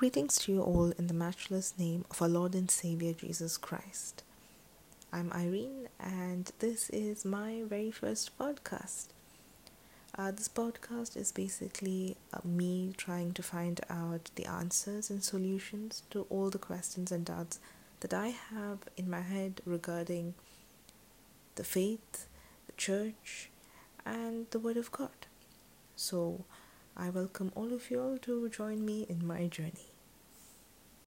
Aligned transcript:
Greetings 0.00 0.38
to 0.38 0.52
you 0.52 0.62
all 0.62 0.92
in 0.92 1.08
the 1.08 1.12
matchless 1.12 1.74
name 1.76 2.06
of 2.10 2.22
our 2.22 2.28
Lord 2.30 2.54
and 2.54 2.70
Savior 2.70 3.12
Jesus 3.12 3.58
Christ. 3.58 4.22
I'm 5.12 5.30
Irene, 5.30 5.88
and 6.00 6.50
this 6.58 6.88
is 6.88 7.26
my 7.26 7.64
very 7.66 7.90
first 7.90 8.30
podcast. 8.38 9.08
Uh, 10.16 10.30
this 10.30 10.48
podcast 10.48 11.18
is 11.18 11.32
basically 11.32 12.16
uh, 12.32 12.38
me 12.42 12.94
trying 12.96 13.32
to 13.34 13.42
find 13.42 13.78
out 13.90 14.30
the 14.36 14.46
answers 14.46 15.10
and 15.10 15.22
solutions 15.22 16.02
to 16.12 16.26
all 16.30 16.48
the 16.48 16.56
questions 16.56 17.12
and 17.12 17.26
doubts 17.26 17.60
that 18.00 18.14
I 18.14 18.28
have 18.28 18.78
in 18.96 19.10
my 19.10 19.20
head 19.20 19.60
regarding 19.66 20.32
the 21.56 21.64
faith, 21.64 22.26
the 22.68 22.72
church, 22.78 23.50
and 24.06 24.46
the 24.50 24.60
Word 24.60 24.78
of 24.78 24.90
God. 24.92 25.26
So, 25.94 26.46
I 26.96 27.10
welcome 27.10 27.52
all 27.54 27.72
of 27.72 27.90
you 27.90 28.00
all 28.00 28.18
to 28.18 28.48
join 28.48 28.84
me 28.84 29.06
in 29.08 29.26
my 29.26 29.46
journey. 29.46 29.92